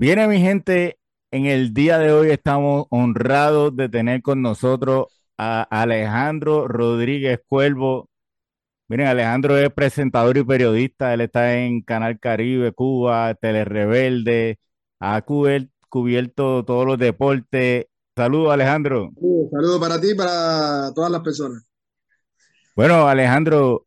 Viene 0.00 0.26
mi 0.28 0.40
gente, 0.40 0.98
en 1.30 1.44
el 1.44 1.74
día 1.74 1.98
de 1.98 2.10
hoy 2.10 2.30
estamos 2.30 2.86
honrados 2.88 3.76
de 3.76 3.90
tener 3.90 4.22
con 4.22 4.40
nosotros 4.40 5.08
a 5.36 5.60
Alejandro 5.60 6.66
Rodríguez 6.66 7.38
Cuervo. 7.46 8.08
Miren, 8.88 9.08
Alejandro 9.08 9.58
es 9.58 9.70
presentador 9.70 10.38
y 10.38 10.42
periodista, 10.42 11.12
él 11.12 11.20
está 11.20 11.54
en 11.54 11.82
Canal 11.82 12.18
Caribe, 12.18 12.72
Cuba, 12.72 13.34
Telerebelde, 13.34 14.58
ha 15.00 15.20
cubierto 15.20 16.64
todos 16.64 16.86
los 16.86 16.96
deportes. 16.96 17.84
Saludos, 18.16 18.54
Alejandro. 18.54 19.10
Un 19.16 19.50
saludo 19.50 19.78
para 19.78 20.00
ti 20.00 20.12
y 20.12 20.14
para 20.14 20.94
todas 20.94 21.10
las 21.10 21.20
personas. 21.20 21.62
Bueno, 22.74 23.06
Alejandro, 23.06 23.86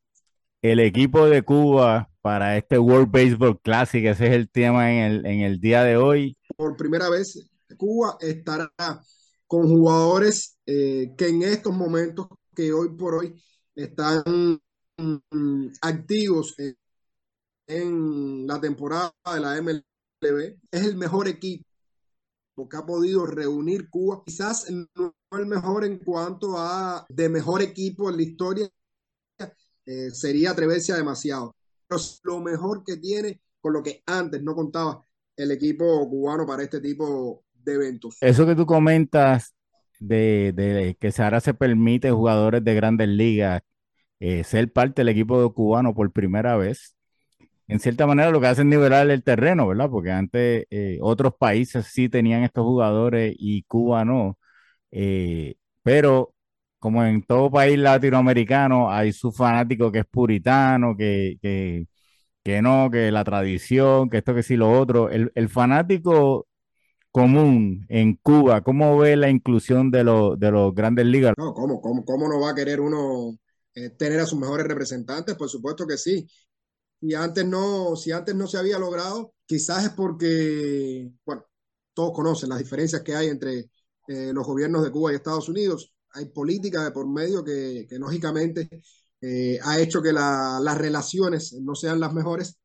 el 0.62 0.80
equipo 0.80 1.26
de 1.26 1.42
Cuba 1.42 2.08
para 2.24 2.58
este 2.58 2.80
World 2.80 3.12
Baseball 3.12 3.60
Classic, 3.60 4.06
ese 4.06 4.28
es 4.28 4.32
el 4.32 4.50
tema 4.50 4.94
en 4.94 5.00
el, 5.00 5.26
en 5.26 5.42
el 5.42 5.60
día 5.60 5.84
de 5.84 5.98
hoy. 5.98 6.38
Por 6.56 6.78
primera 6.78 7.10
vez, 7.10 7.50
Cuba 7.76 8.16
estará 8.22 8.72
con 9.46 9.68
jugadores 9.68 10.58
eh, 10.66 11.14
que 11.18 11.28
en 11.28 11.44
estos 11.44 11.76
momentos, 11.76 12.28
que 12.56 12.72
hoy 12.72 12.96
por 12.96 13.16
hoy 13.16 13.44
están 13.76 14.24
mm, 14.98 15.68
activos 15.82 16.56
en, 17.68 18.48
la 18.48 18.62
temporada 18.62 19.14
de 19.34 19.40
la 19.42 19.62
MLB. 19.62 20.60
Es 20.72 20.86
el 20.86 20.96
mejor 20.96 21.28
equipo 21.28 21.66
que 22.70 22.78
ha 22.78 22.86
podido 22.86 23.26
reunir 23.26 23.90
Cuba. 23.90 24.24
Quizás 24.26 24.72
no 24.72 25.14
el 25.38 25.46
mejor 25.46 25.84
en 25.84 25.98
cuanto 26.00 26.58
a 26.58 27.06
de 27.10 27.28
mejor 27.28 27.62
equipo 27.62 28.10
en 28.10 28.16
la 28.16 28.24
historia, 28.24 28.70
eh, 29.86 30.12
sería 30.12 30.52
atreverse 30.52 30.94
a 30.94 30.96
demasiado. 30.96 31.54
Lo 32.24 32.40
mejor 32.40 32.84
que 32.84 32.98
tiene 32.98 33.42
con 33.62 33.74
lo 33.74 33.84
que 33.84 34.04
antes 34.06 34.42
no 34.44 34.56
contaba 34.56 35.06
el 35.36 35.52
equipo 35.52 36.08
cubano 36.10 36.46
para 36.46 36.64
este 36.64 36.80
tipo 36.80 37.44
de 37.54 37.74
eventos. 37.74 38.18
Eso 38.22 38.46
que 38.46 38.56
tú 38.56 38.66
comentas 38.66 39.56
de, 40.00 40.54
de 40.54 40.98
que 41.00 41.12
ahora 41.22 41.40
se 41.40 41.54
permite 41.54 42.12
jugadores 42.12 42.64
de 42.64 42.76
grandes 42.76 43.08
ligas 43.08 43.62
eh, 44.20 44.44
ser 44.46 44.72
parte 44.72 45.02
del 45.02 45.10
equipo 45.10 45.54
cubano 45.54 45.94
por 45.94 46.10
primera 46.12 46.56
vez, 46.56 46.96
en 47.68 47.80
cierta 47.80 48.08
manera 48.08 48.32
lo 48.32 48.40
que 48.40 48.48
hace 48.48 48.62
es 48.62 48.68
nivelar 48.68 49.10
el 49.10 49.24
terreno, 49.24 49.68
¿verdad? 49.68 49.90
Porque 49.90 50.12
antes 50.12 50.66
eh, 50.70 50.98
otros 51.02 51.34
países 51.38 51.88
sí 51.88 52.10
tenían 52.10 52.44
estos 52.44 52.64
jugadores 52.64 53.36
y 53.38 53.64
Cuba 53.64 54.06
no. 54.06 54.38
Eh, 54.92 55.56
pero 55.84 56.33
como 56.84 57.02
en 57.06 57.24
todo 57.24 57.50
país 57.50 57.80
latinoamericano 57.80 58.92
hay 58.92 59.14
su 59.14 59.32
fanático 59.32 59.90
que 59.90 60.00
es 60.00 60.06
puritano, 60.06 60.98
que, 60.98 61.38
que, 61.42 61.88
que 62.44 62.62
no, 62.62 62.90
que 62.92 63.10
la 63.10 63.24
tradición, 63.24 64.10
que 64.10 64.18
esto, 64.18 64.36
que 64.36 64.44
sí, 64.44 64.58
lo 64.58 64.70
otro. 64.70 65.10
El, 65.10 65.32
el 65.34 65.48
fanático 65.48 66.46
común 67.10 67.86
en 67.88 68.18
Cuba, 68.22 68.66
¿cómo 68.66 68.98
ve 68.98 69.16
la 69.16 69.30
inclusión 69.30 69.92
de, 69.92 70.04
los 70.04 70.38
de 70.38 70.52
los 70.52 70.76
grandes 70.76 71.06
ligas? 71.06 71.34
No, 71.38 71.54
¿cómo, 71.54 71.80
cómo, 71.80 72.04
cómo 72.04 72.28
no 72.28 72.42
va 72.42 72.50
a 72.50 72.56
querer 72.56 72.82
uno 72.82 73.38
eh, 73.76 73.92
tener 73.92 74.20
a 74.20 74.26
sus 74.26 74.38
mejores 74.38 74.68
representantes? 74.68 75.36
Por 75.36 75.48
supuesto 75.48 75.88
que 75.88 75.98
sí. 75.98 76.28
Y 77.00 77.14
antes 77.14 77.46
no, 77.46 77.96
si 77.96 78.12
antes 78.12 78.36
no 78.36 78.46
se 78.46 78.58
había 78.58 78.78
logrado, 78.78 79.36
quizás 79.46 79.86
es 79.86 79.92
porque, 79.92 81.10
bueno, 81.26 81.46
todos 81.94 82.12
conocen 82.12 82.50
las 82.50 82.60
diferencias 82.60 83.04
que 83.04 83.16
hay 83.16 83.30
entre 83.30 83.70
eh, 84.10 84.34
los 84.34 84.46
gobiernos 84.46 84.84
de 84.84 84.92
Cuba 84.92 85.14
y 85.14 85.16
Estados 85.16 85.48
Unidos. 85.48 85.94
Hay 86.14 86.26
política 86.26 86.84
de 86.84 86.92
por 86.92 87.08
medio 87.08 87.44
que, 87.44 87.86
que 87.90 87.98
lógicamente 87.98 88.70
eh, 89.22 89.60
ha 89.64 89.80
hecho 89.80 90.02
que 90.02 90.14
la, 90.14 90.60
las 90.62 90.78
relaciones 90.78 91.54
no 91.54 91.76
sean 91.76 92.00
las 92.00 92.14
mejores 92.14 92.58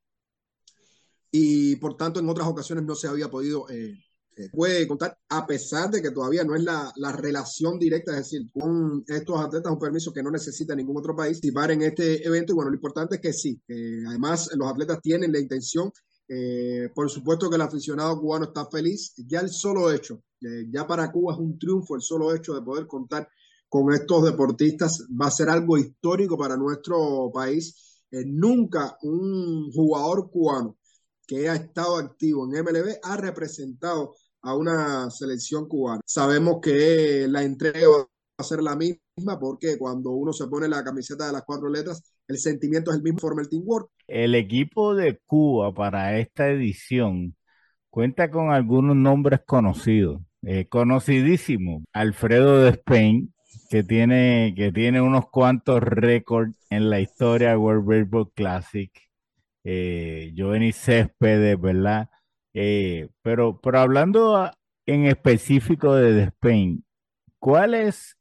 y 1.31 1.77
por 1.77 1.97
tanto 1.97 2.21
en 2.21 2.29
otras 2.29 2.49
ocasiones 2.49 2.85
no 2.85 2.95
se 2.95 3.09
había 3.09 3.31
podido 3.31 3.69
eh, 3.71 3.95
eh, 4.39 4.51
puede 4.53 4.87
contar, 4.87 5.19
a 5.31 5.45
pesar 5.45 5.91
de 5.91 6.01
que 6.01 6.13
todavía 6.13 6.45
no 6.45 6.55
es 6.55 6.63
la, 6.63 6.93
la, 6.95 7.11
relación 7.11 7.77
directa, 7.77 8.13
es 8.13 8.19
decir, 8.19 8.49
con 8.53 9.03
estos 9.09 9.41
atletas 9.41 9.73
un 9.73 9.81
permiso 9.81 10.13
que 10.13 10.23
no 10.23 10.31
necesita 10.31 10.77
ningún 10.77 10.97
otro 10.97 11.17
país 11.17 11.39
participar 11.39 11.73
en 11.73 11.83
este 11.83 12.25
evento. 12.25 12.53
Y 12.53 12.55
bueno, 12.55 12.71
lo 12.71 12.77
importante 12.77 13.17
es 13.17 13.21
que 13.21 13.33
sí, 13.33 13.61
que 13.67 14.05
además 14.07 14.49
los 14.55 14.71
atletas 14.71 15.01
tienen 15.03 15.33
la 15.33 15.41
intención. 15.41 15.91
Eh, 16.29 16.89
por 16.95 17.11
supuesto 17.11 17.51
que 17.51 17.57
el 17.57 17.63
aficionado 17.63 18.21
cubano 18.21 18.45
está 18.45 18.65
feliz. 18.67 19.13
Ya 19.27 19.41
el 19.41 19.49
solo 19.49 19.91
hecho, 19.91 20.23
eh, 20.41 20.67
ya 20.71 20.87
para 20.87 21.11
Cuba 21.11 21.33
es 21.33 21.41
un 21.41 21.59
triunfo 21.59 21.97
el 21.97 22.03
solo 22.03 22.33
hecho 22.33 22.55
de 22.55 22.63
poder 22.63 22.87
contar 22.87 23.29
con 23.69 23.93
estos 23.93 24.25
deportistas. 24.25 25.07
Va 25.11 25.27
a 25.27 25.31
ser 25.31 25.49
algo 25.49 25.79
histórico 25.79 26.37
para 26.37 26.57
nuestro 26.57 27.31
país. 27.33 28.03
Eh, 28.11 28.25
nunca 28.27 28.97
un 29.03 29.71
jugador 29.73 30.31
cubano 30.31 30.79
que 31.27 31.49
ha 31.49 31.55
estado 31.55 31.99
activo 31.99 32.47
en 32.47 32.65
MLB 32.65 32.99
ha 33.03 33.17
representado 33.19 34.15
a 34.43 34.57
una 34.57 35.11
selección 35.11 35.69
cubana. 35.69 36.01
Sabemos 36.07 36.59
que 36.63 37.27
la 37.29 37.43
entrega 37.43 37.87
va 37.89 38.07
a 38.39 38.43
ser 38.43 38.63
la 38.63 38.77
misma 38.77 39.39
porque 39.39 39.77
cuando 39.79 40.11
uno 40.13 40.33
se 40.33 40.47
pone 40.47 40.69
la 40.69 40.83
camiseta 40.83 41.27
de 41.27 41.33
las 41.33 41.43
cuatro 41.45 41.69
letras, 41.69 42.03
el 42.29 42.39
sentimiento 42.39 42.91
es 42.91 42.99
el 42.99 43.03
mismo, 43.03 43.19
forma 43.19 43.43
el 43.43 43.49
teamwork. 43.49 43.91
El 44.07 44.35
equipo 44.35 44.95
de 44.95 45.19
Cuba 45.27 45.75
para 45.75 46.19
esta 46.19 46.49
edición 46.49 47.35
cuenta 47.91 48.31
con 48.31 48.51
algunos 48.51 48.97
nombres 48.97 49.41
conocidos, 49.47 50.23
eh, 50.43 50.67
conocidísimo, 50.69 51.83
Alfredo 51.93 52.63
Despain, 52.63 53.35
que 53.69 53.83
tiene, 53.83 54.55
que 54.57 54.73
tiene 54.73 55.01
unos 55.01 55.29
cuantos 55.31 55.83
récords 55.83 56.57
en 56.71 56.89
la 56.91 57.01
historia 57.01 57.51
del 57.51 57.59
World 57.59 57.87
Baseball 57.87 58.33
Classic, 58.35 58.91
eh, 59.65 60.33
Giovanni 60.35 60.73
Céspedes, 60.73 61.61
¿verdad? 61.61 62.09
Eh, 62.55 63.09
pero, 63.23 63.61
pero 63.61 63.79
hablando 63.79 64.51
en 64.87 65.05
específico 65.05 65.95
de 65.95 66.15
Despain, 66.15 66.85
¿cuál 67.39 67.75
es 67.75 68.17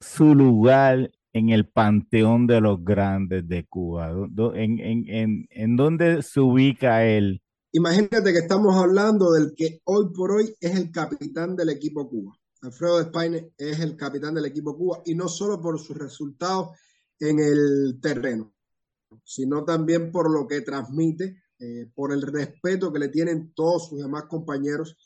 su 0.00 0.34
lugar 0.34 1.10
en 1.34 1.50
el 1.50 1.68
panteón 1.68 2.46
de 2.46 2.60
los 2.60 2.82
grandes 2.82 3.46
de 3.46 3.66
Cuba? 3.66 4.10
¿En, 4.54 4.78
en, 4.80 5.04
en, 5.08 5.46
en 5.50 5.76
dónde 5.76 6.22
se 6.22 6.40
ubica 6.40 7.04
él? 7.04 7.42
Imagínate 7.72 8.32
que 8.32 8.38
estamos 8.38 8.74
hablando 8.76 9.32
del 9.32 9.52
que 9.54 9.80
hoy 9.84 10.06
por 10.14 10.32
hoy 10.32 10.54
es 10.60 10.74
el 10.74 10.90
capitán 10.90 11.54
del 11.54 11.68
equipo 11.68 12.08
Cuba. 12.08 12.32
Alfredo 12.62 12.98
Despaine 12.98 13.52
es 13.56 13.78
el 13.80 13.96
capitán 13.96 14.34
del 14.34 14.46
equipo 14.46 14.76
Cuba 14.76 15.02
y 15.04 15.14
no 15.14 15.28
solo 15.28 15.60
por 15.60 15.78
sus 15.78 15.96
resultados 15.96 16.70
en 17.20 17.38
el 17.38 17.98
terreno, 18.00 18.52
sino 19.24 19.64
también 19.64 20.10
por 20.10 20.30
lo 20.30 20.46
que 20.46 20.62
transmite 20.62 21.42
eh, 21.60 21.90
por 21.94 22.12
el 22.12 22.22
respeto 22.22 22.92
que 22.92 22.98
le 22.98 23.08
tienen 23.08 23.52
todos 23.54 23.88
sus 23.88 23.98
demás 23.98 24.24
compañeros, 24.28 24.96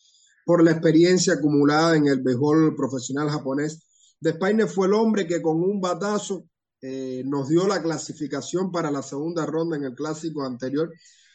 por 0.44 0.62
la 0.62 0.72
experiencia 0.72 1.34
acumulada 1.34 1.96
en 1.96 2.06
el 2.06 2.22
béisbol 2.22 2.74
profesional 2.74 3.30
japonés. 3.30 4.16
Despaine 4.20 4.66
fue 4.66 4.86
el 4.86 4.94
hombre 4.94 5.26
que 5.26 5.40
con 5.40 5.62
un 5.62 5.80
batazo 5.80 6.46
eh, 6.80 7.22
nos 7.26 7.48
dio 7.48 7.66
la 7.66 7.82
clasificación 7.82 8.72
para 8.72 8.90
la 8.90 9.02
segunda 9.02 9.46
ronda 9.46 9.76
en 9.76 9.84
el 9.84 9.94
clásico 9.94 10.44
anterior. 10.44 10.90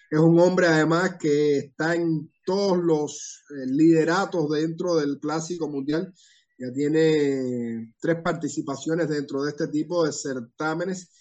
Es 0.10 0.20
un 0.20 0.40
hombre 0.40 0.68
además 0.68 1.16
que 1.20 1.58
está 1.58 1.96
en 1.96 2.32
todos 2.48 2.78
los 2.82 3.44
eh, 3.50 3.66
lideratos 3.68 4.50
dentro 4.50 4.96
del 4.96 5.20
clásico 5.20 5.68
mundial. 5.68 6.14
Ya 6.58 6.72
tiene 6.72 7.94
tres 8.00 8.18
participaciones 8.24 9.10
dentro 9.10 9.44
de 9.44 9.50
este 9.50 9.68
tipo 9.68 10.06
de 10.06 10.14
certámenes. 10.14 11.12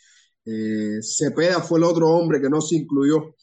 Eh, 0.45 1.01
Cepeda 1.03 1.61
fue 1.61 1.81
el 1.81 1.85
otro 1.85 2.11
hombre 2.11 2.41
que 2.41 2.49
no 2.49 2.61
se 2.61 2.77
incluyó 2.77 3.35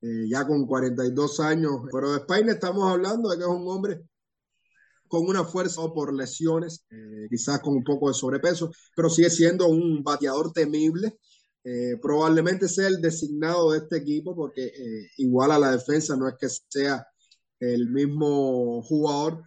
eh, 0.00 0.28
ya 0.30 0.46
con 0.46 0.66
42 0.66 1.40
años. 1.40 1.72
Pero 1.92 2.12
de 2.12 2.18
Spain 2.18 2.48
estamos 2.48 2.88
hablando 2.88 3.28
de 3.28 3.36
que 3.36 3.42
es 3.42 3.48
un 3.48 3.68
hombre 3.68 4.02
con 5.08 5.26
una 5.26 5.44
fuerza 5.44 5.82
por 5.92 6.14
lesiones, 6.14 6.86
quizás 7.28 7.60
con 7.60 7.74
un 7.74 7.84
poco 7.84 8.08
de 8.08 8.14
sobrepeso, 8.14 8.70
pero 8.96 9.10
sigue 9.10 9.28
siendo 9.28 9.66
un 9.66 10.02
bateador 10.02 10.52
temible. 10.54 11.18
Probablemente 12.00 12.66
sea 12.66 12.88
el 12.88 13.02
designado 13.02 13.72
de 13.72 13.80
este 13.80 13.98
equipo 13.98 14.34
porque 14.34 14.72
igual 15.18 15.52
a 15.52 15.58
la 15.58 15.72
defensa 15.72 16.16
no 16.16 16.26
es 16.28 16.36
que 16.40 16.48
sea 16.48 17.06
el 17.62 17.88
mismo 17.90 18.82
jugador, 18.82 19.44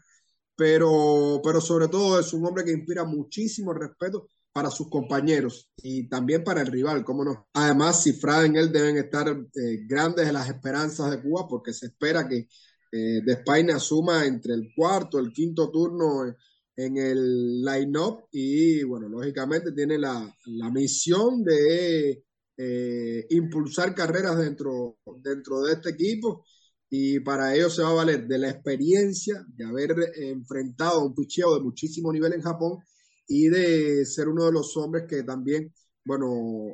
pero, 0.55 1.41
pero 1.43 1.59
sobre 1.59 1.87
todo 1.89 2.19
es 2.19 2.33
un 2.33 2.45
hombre 2.45 2.63
que 2.63 2.71
inspira 2.71 3.03
muchísimo 3.03 3.73
respeto 3.73 4.29
para 4.53 4.71
sus 4.71 4.89
compañeros 4.89 5.69
y 5.75 6.07
también 6.07 6.43
para 6.43 6.61
el 6.61 6.67
rival, 6.67 7.03
cómo 7.03 7.25
no. 7.25 7.49
Además, 7.53 8.03
cifrada 8.03 8.45
en 8.45 8.55
él 8.55 8.71
deben 8.71 8.97
estar 8.97 9.27
eh, 9.27 9.85
grandes 9.85 10.31
las 10.31 10.47
esperanzas 10.47 11.11
de 11.11 11.21
Cuba 11.21 11.45
porque 11.47 11.73
se 11.73 11.87
espera 11.87 12.27
que 12.27 12.47
eh, 12.91 13.21
de 13.21 13.33
España 13.33 13.75
asuma 13.75 14.25
entre 14.25 14.53
el 14.53 14.69
cuarto, 14.73 15.19
el 15.19 15.33
quinto 15.33 15.69
turno 15.69 16.33
en 16.77 16.97
el 16.97 17.61
line-up 17.63 18.27
y 18.31 18.83
bueno, 18.83 19.09
lógicamente 19.09 19.73
tiene 19.73 19.97
la, 19.97 20.33
la 20.45 20.69
misión 20.69 21.43
de 21.43 22.23
eh, 22.57 23.27
impulsar 23.31 23.93
carreras 23.93 24.37
dentro, 24.37 24.99
dentro 25.21 25.63
de 25.63 25.73
este 25.73 25.89
equipo 25.89 26.45
y 26.89 27.19
para 27.19 27.55
ello 27.55 27.69
se 27.69 27.81
va 27.81 27.89
a 27.89 27.95
valer 27.95 28.27
de 28.27 28.37
la 28.37 28.49
experiencia 28.49 29.43
de 29.47 29.65
haber 29.65 29.95
enfrentado 30.15 31.05
un 31.05 31.15
picheo 31.15 31.55
de 31.55 31.61
muchísimo 31.61 32.11
nivel 32.11 32.33
en 32.33 32.41
Japón 32.41 32.79
y 33.27 33.47
de 33.47 34.05
ser 34.05 34.27
uno 34.27 34.45
de 34.45 34.51
los 34.51 34.77
hombres 34.77 35.05
que 35.09 35.23
también, 35.23 35.73
bueno, 36.03 36.27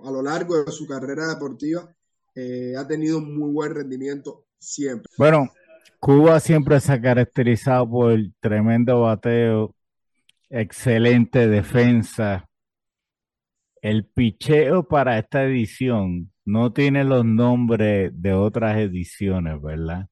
a 0.04 0.12
lo 0.12 0.22
largo 0.22 0.64
de 0.64 0.72
su 0.72 0.86
carrera 0.86 1.28
deportiva 1.28 1.96
eh, 2.36 2.74
ha 2.78 2.88
tenido 2.88 3.20
un 3.20 3.38
muy 3.38 3.52
buen 3.52 3.74
rendimiento 3.74 4.48
siempre. 4.58 5.12
Bueno, 5.18 5.50
Cuba 6.00 6.40
siempre 6.40 6.80
se 6.80 6.94
ha 6.94 7.02
caracterizado 7.02 7.90
por 7.90 8.18
tremendo 8.40 9.02
bateo, 9.02 9.76
excelente 10.50 11.48
defensa. 11.48 12.48
El 13.82 14.06
picheo 14.06 14.88
para 14.88 15.18
esta 15.18 15.44
edición 15.44 16.31
no 16.46 16.74
tiene 16.74 17.04
los 17.04 17.26
nombres 17.26 18.12
de 18.16 18.34
otras 18.34 18.78
ediciones, 18.78 19.62
¿verdad? 19.62 20.08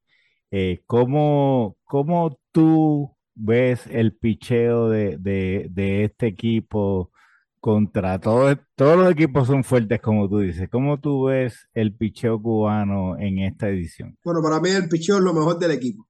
Eh, 0.52 0.82
¿cómo, 0.88 1.78
cómo 1.86 2.40
tú 2.52 3.16
ves 3.36 3.88
el 3.88 4.16
picheo 4.16 4.90
de, 4.90 5.18
de- 5.18 5.68
de 5.72 6.06
este 6.06 6.28
equipo 6.28 7.12
contra 7.60 8.20
todos? 8.20 8.58
Todos 8.76 8.98
los 8.98 9.12
equipos 9.12 9.48
son 9.48 9.64
fuertes, 9.64 10.02
como 10.02 10.30
tú 10.30 10.40
dices. 10.40 10.70
¿Cómo 10.70 11.00
tú 11.00 11.26
ves 11.26 11.68
el 11.74 11.94
picheo 11.96 12.42
cubano 12.42 13.18
en 13.18 13.40
esta 13.40 13.70
edición? 13.70 14.18
Bueno, 14.24 14.42
para 14.42 14.60
mí 14.60 14.70
el 14.70 14.90
picheo 14.90 15.18
es 15.18 15.24
lo 15.24 15.34
mejor 15.34 15.60
del 15.60 15.72
equipo. 15.72 16.08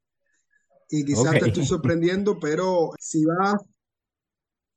Y 0.89 1.05
quizás 1.05 1.37
te 1.39 1.45
estoy 1.47 1.65
sorprendiendo, 1.65 2.39
pero 2.39 2.91
si 2.99 3.23
vas, 3.25 3.55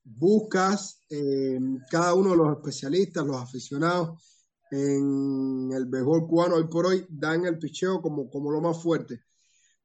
buscas 0.03 0.99
eh, 1.09 1.59
cada 1.89 2.13
uno 2.13 2.31
de 2.31 2.37
los 2.37 2.57
especialistas, 2.57 3.25
los 3.25 3.41
aficionados 3.41 4.32
en 4.73 5.71
el 5.71 5.85
béisbol 5.85 6.25
cubano 6.27 6.55
hoy 6.55 6.67
por 6.67 6.87
hoy, 6.87 7.05
dan 7.07 7.45
el 7.45 7.59
picheo 7.59 8.01
como, 8.01 8.27
como 8.27 8.51
lo 8.51 8.59
más 8.59 8.81
fuerte. 8.81 9.21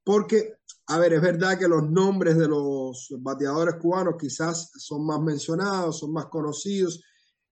Porque, 0.02 0.54
a 0.86 0.98
ver, 0.98 1.12
es 1.12 1.20
verdad 1.20 1.58
que 1.58 1.68
los 1.68 1.90
nombres 1.90 2.38
de 2.38 2.48
los 2.48 3.08
bateadores 3.20 3.74
cubanos 3.74 4.14
quizás 4.18 4.70
son 4.78 5.04
más 5.04 5.20
mencionados, 5.20 5.98
son 5.98 6.12
más 6.14 6.26
conocidos, 6.26 7.02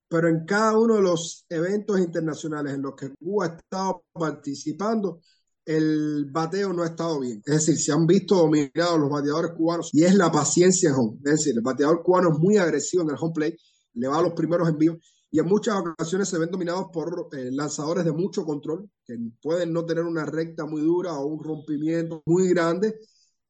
pero 0.09 0.29
en 0.29 0.47
cada 0.47 0.79
uno 0.79 0.95
de 0.95 1.03
los 1.03 1.45
eventos 1.51 2.01
internacionales 2.01 2.73
en 2.73 2.83
los 2.83 2.95
que 2.95 3.11
Cuba 3.11 3.45
ha 3.45 3.57
estado 3.57 4.05
participando, 4.13 5.21
el 5.67 6.27
bateo 6.31 6.73
no 6.73 6.85
ha 6.85 6.87
estado 6.87 7.21
bien. 7.21 7.43
Es 7.45 7.67
decir, 7.67 7.77
se 7.77 7.93
han 7.93 8.07
visto 8.07 8.37
dominados 8.37 8.99
los 8.99 9.11
bateadores 9.11 9.51
cubanos 9.53 9.91
y 9.93 10.05
es 10.05 10.15
la 10.15 10.33
paciencia 10.33 10.89
en 10.89 10.95
home. 10.95 11.19
Es 11.25 11.33
decir, 11.33 11.55
el 11.55 11.63
bateador 11.63 12.03
cubano 12.03 12.33
es 12.33 12.39
muy 12.39 12.57
agresivo 12.57 13.03
en 13.03 13.11
el 13.11 13.17
home 13.21 13.35
play, 13.35 13.57
le 13.93 14.09
va 14.09 14.21
a 14.21 14.23
los 14.23 14.33
primeros 14.33 14.67
envíos 14.71 14.97
y 15.37 15.39
en 15.39 15.49
muchas 15.49 15.77
ocasiones 15.77 16.31
se 16.31 16.39
ven 16.39 16.51
dominados 16.51 16.87
por 16.91 17.29
eh, 17.33 17.51
lanzadores 17.53 18.07
de 18.07 18.13
mucho 18.13 18.47
control, 18.47 18.89
que 19.05 19.19
pueden 19.43 19.71
no 19.71 19.85
tener 19.85 20.05
una 20.05 20.25
recta 20.25 20.65
muy 20.65 20.81
dura 20.81 21.13
o 21.13 21.27
un 21.27 21.45
rompimiento 21.45 22.23
muy 22.25 22.49
grande 22.49 22.99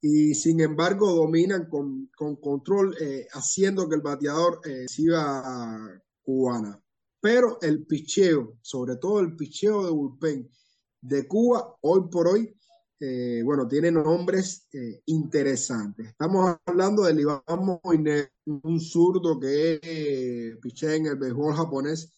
y 0.01 0.35
sin 0.35 0.59
embargo 0.59 1.13
dominan 1.13 1.69
con, 1.69 2.11
con 2.17 2.35
control, 2.41 2.97
eh, 3.01 3.29
haciendo 3.31 3.89
que 3.89 3.95
el 3.95 4.01
bateador 4.01 4.61
eh, 4.65 4.89
siga 4.89 6.03
cubana. 6.23 6.83
Pero 7.21 7.59
el 7.63 7.87
picheo, 7.87 8.59
sobre 8.63 8.97
todo 8.97 9.21
el 9.21 9.37
picheo 9.37 9.85
de 9.85 9.93
bullpen 9.93 10.51
de 11.03 11.29
Cuba, 11.29 11.73
hoy 11.83 12.09
por 12.11 12.27
hoy, 12.27 12.53
eh, 12.99 13.43
bueno, 13.45 13.69
tiene 13.69 13.91
nombres 13.91 14.67
eh, 14.73 15.03
interesantes. 15.07 16.09
Estamos 16.09 16.57
hablando 16.65 17.03
de 17.03 17.21
Iván 17.21 17.43
un 18.47 18.81
zurdo 18.81 19.39
que 19.39 19.79
eh, 19.83 20.57
pichea 20.63 20.95
en 20.95 21.07
el 21.07 21.17
béisbol 21.17 21.55
japonés 21.55 22.13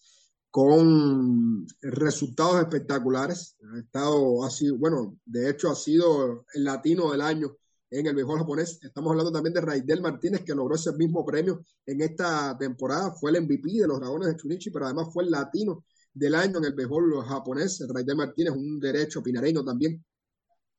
con 0.50 1.66
resultados 1.80 2.60
espectaculares. 2.60 3.56
Ha 3.74 3.78
estado, 3.80 4.48
sido, 4.50 4.78
bueno, 4.78 5.18
de 5.24 5.50
hecho 5.50 5.70
ha 5.70 5.74
sido 5.74 6.44
el 6.54 6.64
latino 6.64 7.10
del 7.10 7.22
año 7.22 7.56
en 7.90 8.06
el 8.06 8.14
béisbol 8.14 8.38
japonés. 8.38 8.78
Estamos 8.82 9.10
hablando 9.10 9.32
también 9.32 9.54
de 9.54 9.60
Raidel 9.60 10.00
Martínez, 10.00 10.42
que 10.44 10.54
logró 10.54 10.76
ese 10.76 10.92
mismo 10.92 11.24
premio 11.24 11.64
en 11.86 12.02
esta 12.02 12.56
temporada. 12.56 13.12
Fue 13.12 13.30
el 13.32 13.42
MVP 13.42 13.72
de 13.72 13.88
los 13.88 13.98
Dragones 13.98 14.28
de 14.28 14.36
Chunichi, 14.36 14.70
pero 14.70 14.86
además 14.86 15.08
fue 15.12 15.24
el 15.24 15.30
latino 15.30 15.84
del 16.12 16.34
año 16.34 16.58
en 16.58 16.66
el 16.66 16.74
béisbol 16.74 17.24
japonés. 17.24 17.84
Raidel 17.88 18.16
Martínez, 18.16 18.52
un 18.54 18.78
derecho 18.78 19.22
pinareño 19.22 19.64
también, 19.64 20.04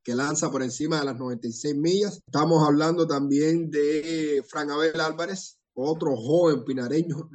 que 0.09 0.15
lanza 0.15 0.50
por 0.50 0.63
encima 0.63 0.97
de 0.97 1.06
las 1.06 1.19
96 1.19 1.75
millas. 1.75 2.23
Estamos 2.25 2.67
hablando 2.67 3.06
también 3.06 3.69
de 3.69 4.44
Fran 4.50 4.71
Abel 4.71 5.00
Álvarez, 5.00 5.59
otro 5.75 6.15
joven 6.15 6.63
pinareño. 6.65 7.29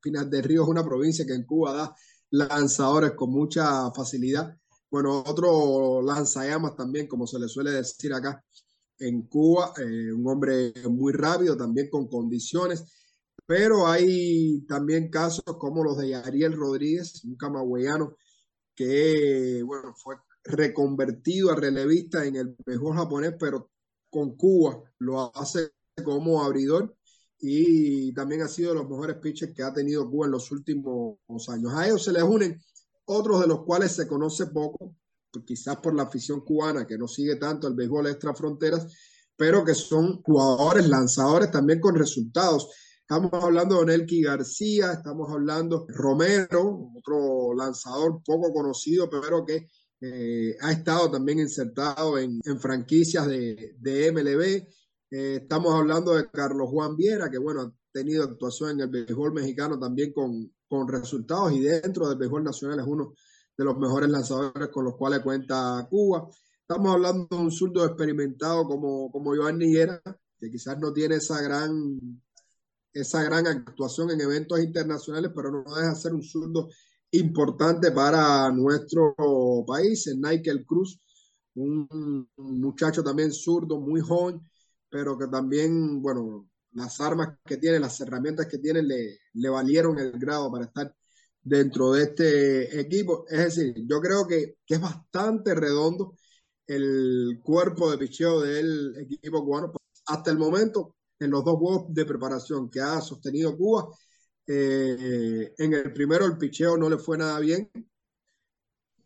Pinar 0.00 0.28
del 0.28 0.42
Río 0.42 0.64
es 0.64 0.68
una 0.68 0.82
provincia 0.82 1.24
que 1.24 1.34
en 1.34 1.44
Cuba 1.44 1.72
da 1.72 1.94
lanzadores 2.30 3.12
con 3.12 3.30
mucha 3.30 3.92
facilidad. 3.92 4.52
Bueno, 4.90 5.22
otro 5.24 6.02
lanzallamas 6.02 6.74
también, 6.74 7.06
como 7.06 7.24
se 7.24 7.38
le 7.38 7.46
suele 7.46 7.70
decir 7.70 8.12
acá 8.12 8.44
en 8.98 9.28
Cuba, 9.28 9.72
eh, 9.76 10.12
un 10.12 10.26
hombre 10.26 10.72
muy 10.90 11.12
rápido, 11.12 11.56
también 11.56 11.88
con 11.88 12.08
condiciones, 12.08 12.82
pero 13.46 13.86
hay 13.86 14.64
también 14.66 15.08
casos 15.08 15.44
como 15.56 15.84
los 15.84 15.96
de 15.98 16.16
Ariel 16.16 16.54
Rodríguez, 16.54 17.22
un 17.22 17.36
camagüeyano 17.36 18.16
que, 18.74 19.62
bueno, 19.64 19.94
fue 19.94 20.16
reconvertido 20.44 21.50
a 21.50 21.56
relevista 21.56 22.24
en 22.24 22.36
el 22.36 22.56
mejor 22.66 22.96
japonés, 22.96 23.34
pero 23.38 23.70
con 24.10 24.36
Cuba 24.36 24.82
lo 24.98 25.36
hace 25.36 25.72
como 26.04 26.42
abridor 26.42 26.96
y 27.40 28.12
también 28.14 28.42
ha 28.42 28.48
sido 28.48 28.70
de 28.70 28.80
los 28.80 28.88
mejores 28.88 29.16
pitchers 29.16 29.54
que 29.54 29.62
ha 29.62 29.72
tenido 29.72 30.10
Cuba 30.10 30.26
en 30.26 30.32
los 30.32 30.50
últimos 30.50 31.18
años. 31.48 31.72
A 31.74 31.86
ellos 31.86 32.04
se 32.04 32.12
les 32.12 32.22
unen 32.22 32.60
otros 33.04 33.40
de 33.40 33.46
los 33.46 33.64
cuales 33.64 33.92
se 33.92 34.06
conoce 34.06 34.46
poco, 34.46 34.96
pues 35.30 35.44
quizás 35.44 35.76
por 35.76 35.94
la 35.94 36.04
afición 36.04 36.40
cubana 36.40 36.86
que 36.86 36.98
no 36.98 37.06
sigue 37.06 37.36
tanto 37.36 37.66
el 37.68 37.74
béisbol 37.74 38.08
extra 38.08 38.34
fronteras, 38.34 38.86
pero 39.36 39.64
que 39.64 39.74
son 39.74 40.22
jugadores, 40.22 40.88
lanzadores 40.88 41.50
también 41.50 41.80
con 41.80 41.94
resultados. 41.94 42.68
Estamos 43.00 43.32
hablando 43.32 43.80
de 43.80 43.86
Nelky 43.86 44.22
García, 44.22 44.92
estamos 44.92 45.30
hablando 45.30 45.86
de 45.86 45.94
Romero, 45.94 46.90
otro 46.96 47.54
lanzador 47.54 48.20
poco 48.22 48.52
conocido, 48.52 49.08
pero 49.08 49.46
que 49.46 49.68
eh, 50.00 50.56
ha 50.60 50.72
estado 50.72 51.10
también 51.10 51.40
insertado 51.40 52.18
en, 52.18 52.40
franquicias 52.60 53.26
de, 53.26 54.12
MLB. 54.12 54.66
Eh, 55.10 55.38
estamos 55.42 55.74
hablando 55.74 56.14
de 56.14 56.30
Carlos 56.30 56.68
Juan 56.70 56.96
Viera, 56.96 57.30
que 57.30 57.38
bueno, 57.38 57.62
ha 57.62 57.72
tenido 57.92 58.24
actuación 58.24 58.70
en 58.72 58.80
el 58.80 58.88
béisbol 58.88 59.32
mexicano 59.32 59.78
también 59.78 60.12
con, 60.12 60.52
con 60.68 60.86
resultados 60.86 61.52
y 61.52 61.60
dentro 61.60 62.08
del 62.08 62.18
béisbol 62.18 62.44
nacional 62.44 62.80
es 62.80 62.86
uno 62.86 63.14
de 63.56 63.64
los 63.64 63.76
mejores 63.76 64.08
lanzadores 64.08 64.68
con 64.68 64.84
los 64.84 64.96
cuales 64.96 65.20
cuenta 65.20 65.86
Cuba. 65.90 66.28
Estamos 66.60 66.92
hablando 66.92 67.26
de 67.30 67.36
un 67.36 67.50
zurdo 67.50 67.84
experimentado 67.84 68.64
como, 68.66 69.10
como 69.10 69.34
Joan 69.34 69.58
Niguera, 69.58 70.00
que 70.38 70.50
quizás 70.50 70.78
no 70.78 70.92
tiene 70.92 71.16
esa 71.16 71.40
gran, 71.40 72.22
esa 72.92 73.22
gran 73.24 73.46
actuación 73.46 74.10
en 74.10 74.20
eventos 74.20 74.60
internacionales, 74.60 75.32
pero 75.34 75.50
no 75.50 75.74
deja 75.74 75.90
de 75.90 75.96
ser 75.96 76.14
un 76.14 76.22
zurdo 76.22 76.68
importante 77.12 77.90
para 77.92 78.50
nuestro 78.52 79.14
país. 79.66 80.08
Michael 80.16 80.64
Cruz, 80.66 81.00
un, 81.54 81.86
un 82.36 82.60
muchacho 82.60 83.02
también 83.02 83.32
zurdo, 83.32 83.80
muy 83.80 84.00
joven, 84.00 84.40
pero 84.88 85.18
que 85.18 85.26
también, 85.28 86.00
bueno, 86.02 86.48
las 86.72 87.00
armas 87.00 87.38
que 87.44 87.56
tiene, 87.56 87.80
las 87.80 88.00
herramientas 88.00 88.46
que 88.46 88.58
tiene, 88.58 88.82
le, 88.82 89.18
le 89.34 89.48
valieron 89.48 89.98
el 89.98 90.12
grado 90.12 90.50
para 90.50 90.66
estar 90.66 90.94
dentro 91.42 91.92
de 91.92 92.02
este 92.04 92.80
equipo. 92.80 93.24
Es 93.28 93.56
decir, 93.56 93.74
yo 93.86 94.00
creo 94.00 94.26
que, 94.26 94.56
que 94.66 94.74
es 94.74 94.80
bastante 94.80 95.54
redondo 95.54 96.16
el 96.66 97.40
cuerpo 97.42 97.90
de 97.90 97.98
picheo 97.98 98.40
del 98.40 98.94
equipo 98.98 99.44
cubano. 99.44 99.72
Hasta 100.06 100.30
el 100.30 100.38
momento, 100.38 100.96
en 101.18 101.30
los 101.30 101.44
dos 101.44 101.56
juegos 101.58 101.94
de 101.94 102.04
preparación 102.04 102.70
que 102.70 102.80
ha 102.80 103.00
sostenido 103.00 103.56
Cuba, 103.56 103.88
eh, 104.50 105.54
en 105.58 105.74
el 105.74 105.92
primero 105.92 106.24
el 106.24 106.38
picheo 106.38 106.78
no 106.78 106.88
le 106.88 106.96
fue 106.96 107.18
nada 107.18 107.38
bien, 107.38 107.70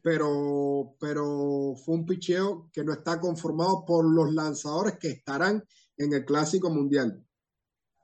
pero, 0.01 0.95
pero 1.01 1.75
fue 1.85 1.97
un 1.97 2.07
picheo 2.07 2.71
que 2.73 2.85
no 2.85 2.93
está 2.93 3.21
conformado 3.21 3.85
por 3.85 4.05
los 4.05 4.33
lanzadores 4.33 4.99
que 4.99 5.09
estarán 5.09 5.65
en 5.97 6.13
el 6.13 6.25
Clásico 6.25 6.71
Mundial. 6.71 7.25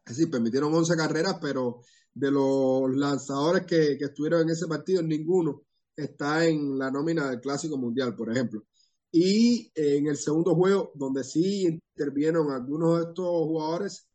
Es 0.04 0.16
decir, 0.16 0.30
permitieron 0.30 0.74
11 0.74 0.96
carreras, 0.96 1.38
pero 1.40 1.80
de 2.12 2.30
los 2.32 2.90
lanzadores 2.96 3.64
que, 3.66 3.96
que, 3.96 4.06
estuvieron 4.06 4.42
en 4.42 4.50
ese 4.50 4.66
partido, 4.66 5.00
ninguno 5.02 5.62
está 5.94 6.44
en 6.44 6.76
la 6.76 6.90
nómina 6.90 7.30
del 7.30 7.40
Clásico 7.40 7.76
Mundial, 7.76 8.16
por 8.16 8.32
ejemplo. 8.32 8.64
Y 9.12 9.70
en 9.76 10.08
el 10.08 10.16
segundo 10.16 10.56
juego, 10.56 10.90
donde 10.94 11.22
sí 11.22 11.66
intervinieron 11.66 12.50
algunos 12.50 12.98
de 12.98 13.04
estos 13.10 13.26
jugadores, 13.26 14.08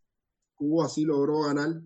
Cuba 0.55 0.89
sí 0.89 1.03
logró 1.03 1.41
ganar 1.43 1.81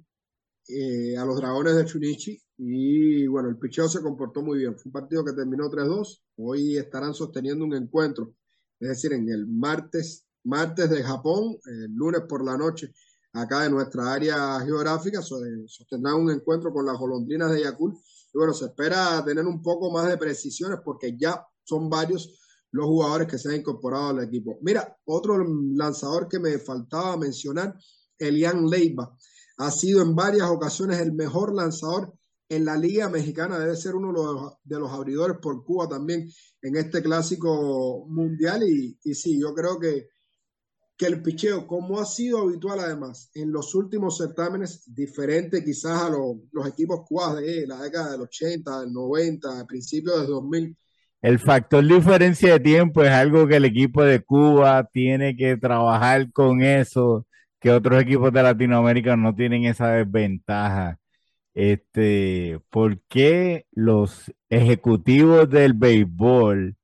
eh, 0.68 1.18
a 1.18 1.26
los 1.26 1.38
Dragones 1.38 1.76
de 1.76 1.86
Chunichi. 1.86 2.42
Y 2.58 3.28
bueno, 3.28 3.50
el 3.50 3.58
picheo 3.58 3.88
se 3.88 4.02
comportó 4.02 4.42
muy 4.42 4.60
bien. 4.60 4.76
Fue 4.76 4.84
un 4.86 4.92
partido 4.92 5.24
que 5.24 5.34
terminó 5.34 5.70
3-2. 5.70 6.22
Hoy 6.38 6.78
estarán 6.78 7.14
sosteniendo 7.14 7.66
un 7.66 7.74
encuentro, 7.76 8.34
es 8.80 8.90
decir, 8.90 9.14
en 9.14 9.30
el 9.30 9.48
martes, 9.48 10.26
martes 10.44 10.90
de 10.90 11.04
Japón, 11.04 11.58
el 11.66 11.94
lunes 11.94 12.22
por 12.28 12.44
la 12.44 12.58
noche, 12.58 12.94
acá 13.34 13.66
en 13.66 13.74
nuestra 13.74 14.12
área 14.14 14.60
geográfica, 14.62 15.22
sostendrán 15.22 16.16
un 16.16 16.32
encuentro 16.32 16.74
con 16.74 16.86
las 16.86 16.98
golondrinas 16.98 17.52
de 17.52 17.64
Yakul. 17.64 17.94
Y 17.94 18.38
bueno, 18.38 18.54
se 18.54 18.66
espera 18.66 19.24
tener 19.24 19.46
un 19.46 19.62
poco 19.62 19.92
más 19.92 20.08
de 20.08 20.18
precisiones 20.18 20.80
porque 20.84 21.16
ya 21.18 21.46
son 21.64 21.90
varios 21.90 22.40
los 22.72 22.86
jugadores 22.86 23.28
que 23.28 23.38
se 23.38 23.50
han 23.50 23.56
incorporado 23.56 24.10
al 24.10 24.24
equipo. 24.24 24.58
Mira, 24.62 24.96
otro 25.06 25.38
lanzador 25.76 26.28
que 26.28 26.40
me 26.40 26.58
faltaba 26.60 27.18
mencionar, 27.18 27.78
Elian 28.18 28.68
Leiva. 28.68 29.16
Ha 29.58 29.72
sido 29.72 30.02
en 30.02 30.16
varias 30.16 30.50
ocasiones 30.50 31.00
el 31.00 31.14
mejor 31.14 31.54
lanzador 31.54 32.14
en 32.50 32.64
la 32.66 32.78
Liga 32.78 33.10
Mexicana 33.10 33.60
debe 33.60 33.76
ser 33.76 33.96
uno 33.96 34.58
de 34.64 34.80
los, 34.80 34.92
abridores 34.92 35.38
por 35.42 35.66
Cuba 35.66 35.90
también 35.90 36.30
en 36.62 36.76
este 36.78 37.02
clásico 37.02 38.06
mundial. 38.08 38.64
Y, 38.64 38.98
y 39.04 39.14
sí, 39.16 39.40
yo 39.40 39.54
creo 39.54 39.78
que, 39.80 40.08
que 40.98 41.06
el 41.06 41.22
picheo, 41.22 41.68
como 41.68 42.00
ha 42.00 42.06
sido 42.06 42.40
habitual 42.40 42.80
además 42.80 43.30
en 43.36 43.52
los 43.52 43.76
últimos 43.76 44.18
certámenes, 44.18 44.84
diferente 44.94 45.64
quizás 45.64 46.02
a 46.04 46.10
los 46.10 46.68
equipos 46.68 47.02
cubanos 47.08 47.42
de 47.42 47.68
la 47.68 47.82
década 47.82 48.14
del 48.14 48.22
80, 48.22 48.82
del 48.82 48.94
90, 48.94 49.68
principios 49.68 50.22
del 50.22 50.28
2000. 50.28 50.76
El 51.22 51.40
factor 51.40 51.86
diferencia 51.86 52.54
de 52.54 52.60
tiempo 52.60 53.04
es 53.04 53.12
algo 53.12 53.48
que 53.48 53.58
el 53.58 53.66
equipo 53.66 54.04
de 54.04 54.22
Cuba 54.22 54.88
tiene 54.92 55.36
que 55.36 55.58
trabajar 55.58 56.32
con 56.32 56.62
eso, 56.62 57.28
que 57.60 57.72
otros 57.72 58.02
equipos 58.02 58.32
de 58.32 58.44
Latinoamérica 58.44 59.16
no 59.16 59.36
tienen 59.36 59.66
esa 59.66 59.92
desventaja. 59.92 61.00
Este, 61.54 62.60
¿por 62.70 63.02
qué 63.08 63.66
los 63.72 64.32
ejecutivos 64.50 65.50
del 65.50 65.74
béisbol 65.74 66.78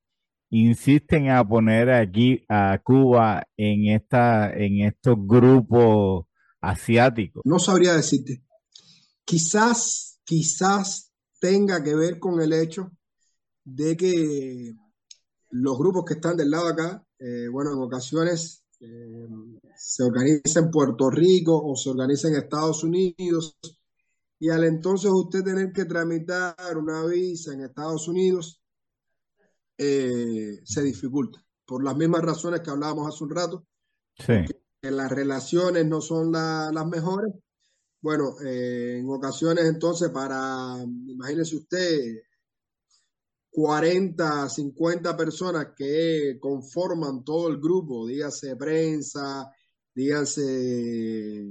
insisten 0.49 1.29
a 1.29 1.47
poner 1.47 1.91
aquí 1.91 2.43
a 2.49 2.79
Cuba 2.83 3.47
en 3.55 3.95
esta, 3.95 4.51
en 4.51 4.81
estos 4.81 5.15
grupos 5.19 6.25
asiáticos? 6.59 7.43
No 7.45 7.59
sabría 7.59 7.93
decirte. 7.93 8.43
Quizás, 9.25 10.19
quizás 10.23 11.11
tenga 11.39 11.83
que 11.83 11.93
ver 11.93 12.19
con 12.19 12.41
el 12.41 12.53
hecho 12.53 12.91
de 13.63 13.95
que 13.95 14.73
los 15.51 15.77
grupos 15.77 16.05
que 16.05 16.15
están 16.15 16.35
del 16.35 16.49
lado 16.49 16.67
acá, 16.67 17.05
eh, 17.19 17.47
bueno, 17.51 17.73
en 17.73 17.79
ocasiones 17.79 18.65
eh, 18.79 19.27
se 19.75 20.03
organizan 20.03 20.65
en 20.65 20.71
Puerto 20.71 21.09
Rico 21.09 21.61
o 21.63 21.75
se 21.75 21.89
organizan 21.89 22.33
en 22.33 22.41
Estados 22.41 22.83
Unidos 22.83 23.57
y 24.43 24.49
al 24.49 24.65
entonces 24.65 25.09
usted 25.09 25.41
tener 25.41 25.71
que 25.71 25.85
tramitar 25.85 26.77
una 26.77 27.05
visa 27.05 27.53
en 27.53 27.61
Estados 27.61 28.09
Unidos, 28.09 28.61
eh, 29.77 30.59
se 30.65 30.83
dificulta. 30.83 31.41
Por 31.65 31.81
las 31.81 31.95
mismas 31.95 32.23
razones 32.23 32.59
que 32.59 32.69
hablábamos 32.69 33.07
hace 33.07 33.23
un 33.23 33.29
rato, 33.29 33.65
que 34.17 34.91
las 34.91 35.09
relaciones 35.09 35.85
no 35.85 36.01
son 36.01 36.33
las 36.33 36.85
mejores. 36.87 37.33
Bueno, 38.01 38.35
eh, 38.45 38.97
en 38.99 39.09
ocasiones 39.09 39.63
entonces 39.63 40.09
para, 40.09 40.75
imagínese 41.07 41.55
usted, 41.55 42.23
40, 43.49 44.49
50 44.49 45.15
personas 45.15 45.67
que 45.73 46.37
conforman 46.41 47.23
todo 47.23 47.47
el 47.47 47.61
grupo, 47.61 48.07
dígase 48.07 48.57
prensa, 48.57 49.49
dígase 49.93 51.43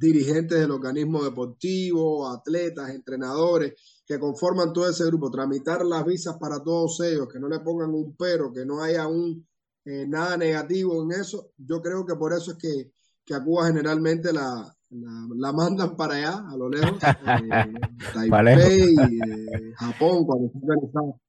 dirigentes 0.00 0.58
del 0.58 0.70
organismo 0.70 1.22
deportivo, 1.22 2.28
atletas, 2.30 2.90
entrenadores, 2.90 3.74
que 4.06 4.18
conforman 4.18 4.72
todo 4.72 4.88
ese 4.88 5.04
grupo, 5.04 5.30
tramitar 5.30 5.84
las 5.84 6.04
visas 6.06 6.36
para 6.38 6.62
todos 6.62 7.00
ellos, 7.00 7.28
que 7.30 7.38
no 7.38 7.48
le 7.48 7.60
pongan 7.60 7.90
un 7.90 8.16
pero, 8.16 8.50
que 8.50 8.64
no 8.64 8.82
haya 8.82 9.06
un 9.06 9.46
eh, 9.84 10.06
nada 10.08 10.38
negativo 10.38 11.02
en 11.02 11.20
eso. 11.20 11.52
Yo 11.58 11.82
creo 11.82 12.06
que 12.06 12.14
por 12.14 12.32
eso 12.32 12.52
es 12.52 12.56
que, 12.56 12.92
que 13.24 13.34
a 13.34 13.44
Cuba 13.44 13.66
generalmente 13.66 14.32
la, 14.32 14.74
la, 14.88 15.52
mandan 15.52 15.94
para 15.96 16.14
allá, 16.14 16.48
a 16.48 16.56
lo 16.56 16.70
lejos. 16.70 16.98
Eh, 17.02 17.72
Taipei, 18.14 18.94
eh, 18.94 19.72
Japón, 19.76 20.24
cuando 20.24 20.46
está 20.46 20.58
organizado 20.62 21.20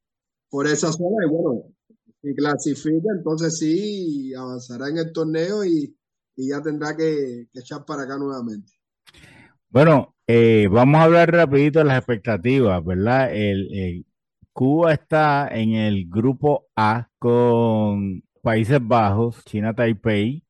por 0.50 0.68
esa 0.68 0.92
zona, 0.94 1.26
y 1.26 1.30
bueno, 1.30 1.64
si 2.22 2.36
clasifica, 2.36 3.10
entonces 3.18 3.58
sí 3.58 4.34
avanzará 4.34 4.88
en 4.88 4.98
el 4.98 5.12
torneo 5.12 5.66
y, 5.66 5.96
y 6.36 6.50
ya 6.50 6.62
tendrá 6.62 6.96
que, 6.96 7.48
echar 7.54 7.86
para 7.86 8.04
acá 8.04 8.18
nuevamente. 8.18 8.72
Bueno, 9.70 10.16
eh, 10.28 10.68
vamos 10.72 11.00
a 11.00 11.04
hablar 11.04 11.32
rapidito 11.32 11.80
de 11.80 11.86
las 11.86 11.98
expectativas, 11.98 12.84
¿verdad? 12.84 13.30
Cuba 14.54 14.94
está 14.94 15.48
en 15.50 15.74
el 15.74 16.08
grupo 16.10 16.68
A 16.76 17.10
con 17.20 18.24
Países 18.42 18.80
Bajos, 18.82 19.44
China, 19.46 19.74
Taipei, 19.74 20.44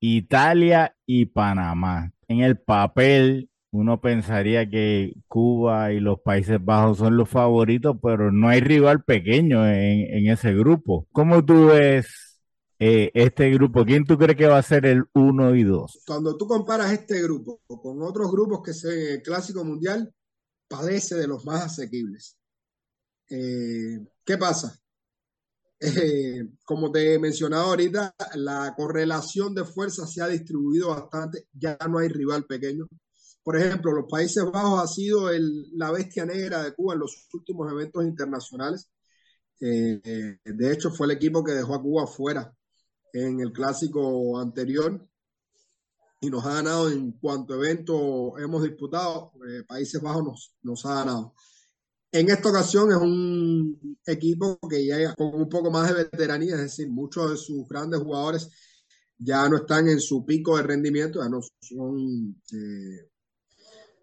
Italia 0.00 0.96
y 1.06 1.26
Panamá. 1.26 2.12
En 2.28 2.40
el 2.40 2.58
papel, 2.58 3.50
uno 3.70 4.00
pensaría 4.00 4.68
que 4.68 5.14
Cuba 5.28 5.92
y 5.92 6.00
los 6.00 6.20
Países 6.20 6.58
Bajos 6.64 6.98
son 6.98 7.16
los 7.16 7.28
favoritos, 7.28 7.96
pero 8.02 8.32
no 8.32 8.48
hay 8.48 8.60
rival 8.60 9.04
pequeño 9.04 9.66
en, 9.66 10.14
en 10.14 10.28
ese 10.28 10.54
grupo. 10.54 11.06
¿Cómo 11.12 11.44
tú 11.44 11.66
ves 11.66 12.31
eh, 12.78 13.10
este 13.14 13.48
grupo, 13.50 13.84
¿quién 13.84 14.04
tú 14.04 14.18
crees 14.18 14.36
que 14.36 14.46
va 14.46 14.58
a 14.58 14.62
ser 14.62 14.86
el 14.86 15.04
1 15.14 15.54
y 15.54 15.62
2? 15.62 16.02
Cuando 16.06 16.36
tú 16.36 16.46
comparas 16.46 16.92
este 16.92 17.22
grupo 17.22 17.60
con 17.66 18.02
otros 18.02 18.30
grupos 18.30 18.60
que 18.64 18.74
se 18.74 19.14
el 19.14 19.22
Clásico 19.22 19.64
Mundial, 19.64 20.12
padece 20.66 21.14
de 21.14 21.28
los 21.28 21.44
más 21.44 21.66
asequibles. 21.66 22.36
Eh, 23.30 24.04
¿Qué 24.24 24.36
pasa? 24.36 24.78
Eh, 25.80 26.48
como 26.64 26.90
te 26.90 27.14
he 27.14 27.18
mencionado 27.18 27.64
ahorita, 27.64 28.14
la 28.34 28.72
correlación 28.76 29.54
de 29.54 29.64
fuerzas 29.64 30.12
se 30.12 30.22
ha 30.22 30.28
distribuido 30.28 30.88
bastante, 30.90 31.46
ya 31.52 31.76
no 31.88 31.98
hay 31.98 32.08
rival 32.08 32.46
pequeño. 32.46 32.86
Por 33.42 33.56
ejemplo, 33.56 33.92
los 33.92 34.06
Países 34.08 34.44
Bajos 34.44 34.82
ha 34.82 34.86
sido 34.86 35.28
la 35.74 35.90
bestia 35.90 36.24
negra 36.24 36.62
de 36.62 36.72
Cuba 36.74 36.94
en 36.94 37.00
los 37.00 37.28
últimos 37.32 37.70
eventos 37.70 38.04
internacionales. 38.04 38.90
de 39.60 40.72
hecho, 40.72 40.90
fue 40.90 41.06
el 41.06 41.12
equipo 41.12 41.44
que 41.44 41.52
dejó 41.52 41.74
a 41.74 41.82
Cuba 41.82 42.06
fuera 42.06 42.52
en 43.12 43.40
el 43.40 43.52
clásico 43.52 44.38
anterior 44.38 45.06
y 46.20 46.30
nos 46.30 46.44
ha 46.46 46.54
ganado 46.54 46.90
en 46.90 47.12
cuanto 47.12 47.54
evento 47.54 48.38
hemos 48.38 48.62
disputado, 48.62 49.32
eh, 49.48 49.64
Países 49.66 50.00
Bajos 50.00 50.54
nos, 50.62 50.86
ha 50.86 50.94
ganado. 50.94 51.34
En 52.12 52.30
esta 52.30 52.48
ocasión 52.48 52.92
es 52.92 52.98
un 52.98 53.98
equipo 54.06 54.58
que 54.68 54.86
ya 54.86 55.14
con 55.14 55.34
un 55.34 55.48
poco 55.48 55.70
más 55.70 55.88
de 55.88 56.04
veteranía, 56.04 56.54
es 56.54 56.60
decir, 56.60 56.88
muchos 56.88 57.30
de 57.30 57.36
sus 57.36 57.66
grandes 57.68 58.00
jugadores 58.00 58.48
ya 59.18 59.48
no 59.48 59.56
están 59.56 59.88
en 59.88 60.00
su 60.00 60.24
pico 60.24 60.56
de 60.56 60.62
rendimiento, 60.62 61.20
ya 61.20 61.28
no 61.28 61.40
son 61.60 62.36
eh, 62.52 63.10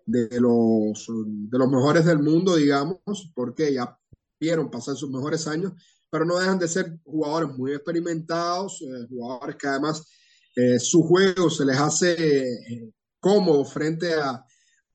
de, 0.06 0.40
los, 0.42 1.08
de 1.08 1.58
los 1.58 1.70
mejores 1.70 2.06
del 2.06 2.20
mundo, 2.20 2.56
digamos, 2.56 3.32
porque 3.34 3.74
ya 3.74 3.98
vieron 4.40 4.70
pasar 4.72 4.96
sus 4.96 5.10
mejores 5.10 5.48
años 5.48 5.74
pero 6.10 6.26
no 6.26 6.40
dejan 6.40 6.60
de 6.60 6.68
ser 6.68 6.98
jugadores 7.04 7.58
muy 7.58 7.74
experimentados, 7.74 8.82
eh, 8.82 9.06
jugadores 9.10 9.56
que 9.56 9.68
además 9.68 10.08
eh, 10.56 10.80
su 10.80 11.04
juego 11.04 11.50
se 11.50 11.66
les 11.66 11.78
hace 11.78 12.14
eh, 12.14 12.92
cómodo 13.20 13.64
frente 13.66 14.14
a, 14.14 14.44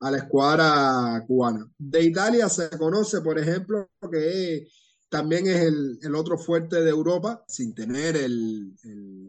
la 0.00 0.18
escuadra 0.18 1.24
cubana. 1.26 1.66
De 1.78 2.02
Italia 2.02 2.46
se 2.50 2.68
conoce, 2.76 3.22
por 3.22 3.38
ejemplo, 3.38 3.88
que 4.12 4.68
también 5.08 5.46
es 5.46 5.62
el, 5.62 6.14
otro 6.14 6.36
fuerte 6.36 6.82
de 6.82 6.90
Europa, 6.90 7.42
sin 7.48 7.74
tener 7.74 8.14
el, 8.14 8.74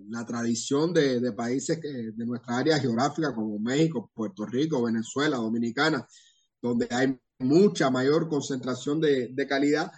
la 0.10 0.26
tradición 0.26 0.92
de, 0.92 1.32
países 1.32 1.80
de 1.80 2.26
nuestra 2.26 2.58
área 2.58 2.78
geográfica 2.78 3.34
como 3.34 3.58
México, 3.58 4.12
Puerto 4.14 4.46
Rico, 4.46 4.84
Venezuela, 4.84 5.38
Dominicana, 5.38 6.06
donde 6.62 6.90
hay 6.92 7.18
mucha 7.40 7.90
mayor 7.90 8.28
concentración 8.28 9.00
de 9.00 9.48
calidad 9.48 9.94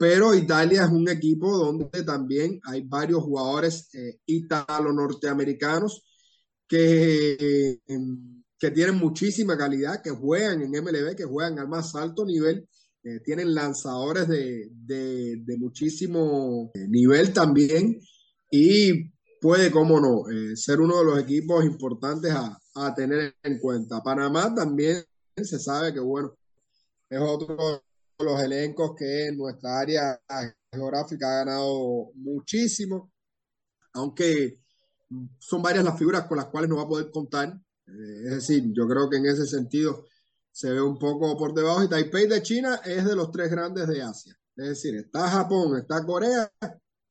pero 0.00 0.34
Italia 0.34 0.84
es 0.84 0.90
un 0.90 1.06
equipo 1.10 1.58
donde 1.58 2.02
también 2.04 2.58
hay 2.64 2.80
varios 2.80 3.22
jugadores 3.22 3.94
eh, 3.94 4.18
italo-norteamericanos 4.24 6.06
que, 6.66 7.82
em, 7.86 8.42
que 8.58 8.70
tienen 8.70 8.94
muchísima 8.96 9.58
calidad, 9.58 10.00
que 10.02 10.08
juegan 10.08 10.62
en 10.62 10.74
MLB, 10.74 11.14
que 11.14 11.24
juegan 11.24 11.58
al 11.58 11.68
más 11.68 11.94
alto 11.96 12.24
nivel, 12.24 12.66
eh, 13.04 13.20
tienen 13.22 13.54
lanzadores 13.54 14.26
de, 14.26 14.70
de, 14.72 15.56
muchísimo 15.58 16.70
eh, 16.72 16.88
nivel 16.88 17.34
también 17.34 18.00
y 18.50 19.10
puede, 19.38 19.70
como 19.70 20.00
no, 20.00 20.24
ser 20.56 20.80
uno 20.80 20.98
de 21.00 21.04
los 21.04 21.18
equipos 21.20 21.62
importantes 21.62 22.32
a, 22.32 22.58
a 22.76 22.94
tener 22.94 23.34
en 23.42 23.58
cuenta. 23.58 24.02
Panamá 24.02 24.54
también 24.54 25.04
se 25.36 25.58
sabe 25.58 25.92
que, 25.92 26.00
bueno, 26.00 26.34
es 27.10 27.20
otro 27.20 27.82
los 28.22 28.40
elencos 28.42 28.94
que 28.96 29.28
en 29.28 29.38
nuestra 29.38 29.80
área 29.80 30.20
geográfica 30.72 31.26
ha 31.26 31.44
ganado 31.44 32.12
muchísimo, 32.14 33.12
aunque 33.94 34.60
son 35.38 35.62
varias 35.62 35.84
las 35.84 35.98
figuras 35.98 36.26
con 36.26 36.38
las 36.38 36.46
cuales 36.46 36.70
no 36.70 36.76
va 36.76 36.82
a 36.82 36.88
poder 36.88 37.10
contar. 37.10 37.48
Eh, 37.86 38.22
es 38.26 38.30
decir, 38.30 38.72
yo 38.72 38.86
creo 38.86 39.08
que 39.10 39.16
en 39.16 39.26
ese 39.26 39.46
sentido 39.46 40.06
se 40.52 40.70
ve 40.70 40.80
un 40.80 40.98
poco 40.98 41.36
por 41.36 41.54
debajo 41.54 41.82
y 41.82 41.88
Taipei 41.88 42.26
de 42.26 42.42
China 42.42 42.80
es 42.84 43.04
de 43.04 43.16
los 43.16 43.30
tres 43.30 43.50
grandes 43.50 43.88
de 43.88 44.02
Asia. 44.02 44.36
Es 44.56 44.68
decir, 44.68 44.94
está 44.96 45.28
Japón, 45.28 45.78
está 45.78 46.04
Corea 46.04 46.52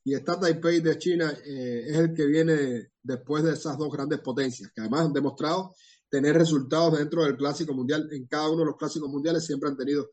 y 0.03 0.13
está 0.13 0.39
Taipei 0.39 0.81
de 0.81 0.97
China, 0.97 1.33
eh, 1.45 1.85
es 1.87 1.97
el 1.97 2.13
que 2.13 2.25
viene 2.25 2.91
después 3.01 3.43
de 3.43 3.53
esas 3.53 3.77
dos 3.77 3.91
grandes 3.91 4.19
potencias, 4.19 4.71
que 4.73 4.81
además 4.81 5.07
han 5.07 5.13
demostrado 5.13 5.73
tener 6.09 6.35
resultados 6.35 6.97
dentro 6.97 7.23
del 7.23 7.37
clásico 7.37 7.73
mundial. 7.73 8.07
En 8.11 8.27
cada 8.27 8.49
uno 8.49 8.59
de 8.59 8.65
los 8.65 8.77
clásicos 8.77 9.09
mundiales 9.09 9.45
siempre 9.45 9.69
han 9.69 9.77
tenido 9.77 10.09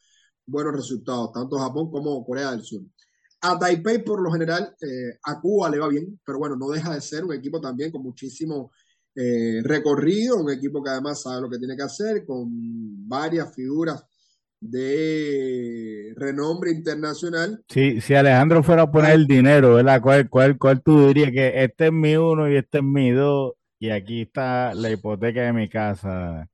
buenos 0.46 0.74
resultados, 0.74 1.32
tanto 1.32 1.58
Japón 1.58 1.90
como 1.90 2.24
Corea 2.24 2.52
del 2.52 2.62
Sur. 2.62 2.82
A 3.42 3.58
Taipei, 3.58 4.02
por 4.02 4.20
lo 4.22 4.30
general, 4.30 4.74
eh, 4.80 5.18
a 5.24 5.40
Cuba 5.40 5.68
le 5.70 5.78
va 5.78 5.88
bien, 5.88 6.18
pero 6.24 6.38
bueno, 6.38 6.56
no 6.56 6.70
deja 6.70 6.94
de 6.94 7.00
ser 7.00 7.24
un 7.24 7.34
equipo 7.34 7.60
también 7.60 7.90
con 7.90 8.02
muchísimo 8.02 8.72
eh, 9.14 9.60
recorrido, 9.62 10.36
un 10.36 10.50
equipo 10.50 10.82
que 10.82 10.90
además 10.90 11.22
sabe 11.22 11.42
lo 11.42 11.50
que 11.50 11.58
tiene 11.58 11.76
que 11.76 11.82
hacer, 11.82 12.24
con 12.24 12.48
varias 13.08 13.54
figuras 13.54 14.04
de 14.60 16.14
renombre 16.16 16.70
internacional. 16.70 17.62
Sí, 17.68 18.00
si 18.00 18.14
Alejandro 18.14 18.62
fuera 18.62 18.82
a 18.82 18.90
poner 18.90 19.12
el 19.12 19.26
dinero, 19.26 19.74
¿verdad? 19.74 20.00
¿Cuál, 20.00 20.28
cuál, 20.28 20.58
cuál 20.58 20.82
tú 20.82 21.06
dirías 21.08 21.30
que 21.30 21.64
este 21.64 21.86
es 21.86 21.92
mi 21.92 22.16
uno 22.16 22.50
y 22.50 22.56
este 22.56 22.78
es 22.78 22.84
mi 22.84 23.10
dos 23.10 23.54
y 23.78 23.90
aquí 23.90 24.22
está 24.22 24.74
la 24.74 24.90
hipoteca 24.90 25.42
de 25.42 25.52
mi 25.52 25.68
casa? 25.68 26.48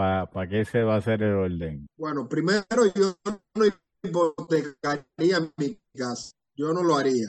¿Para 0.00 0.48
qué 0.48 0.64
se 0.64 0.82
va 0.82 0.94
a 0.94 0.98
hacer 0.98 1.22
el 1.22 1.34
orden? 1.34 1.86
Bueno, 1.96 2.26
primero 2.28 2.86
yo 2.94 3.14
no 3.54 3.64
hipotecaría 4.02 5.40
mi 5.58 5.78
casa, 5.94 6.32
yo 6.54 6.72
no 6.72 6.82
lo 6.82 6.96
haría. 6.96 7.28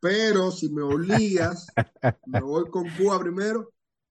Pero 0.00 0.50
si 0.50 0.70
me 0.70 0.82
obligas, 0.82 1.66
me 2.26 2.40
voy 2.40 2.70
con 2.70 2.88
Cuba 2.96 3.20
primero 3.20 3.70